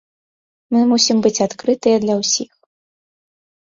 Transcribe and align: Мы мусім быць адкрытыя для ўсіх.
Мы 0.75 0.79
мусім 0.93 1.17
быць 1.27 1.43
адкрытыя 1.47 1.97
для 2.09 2.15
ўсіх. 2.25 2.51